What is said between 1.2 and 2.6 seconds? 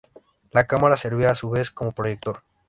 a su vez como proyector.